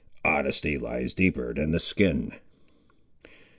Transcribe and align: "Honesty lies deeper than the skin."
"Honesty 0.25 0.79
lies 0.79 1.13
deeper 1.13 1.53
than 1.53 1.69
the 1.69 1.79
skin." 1.79 2.31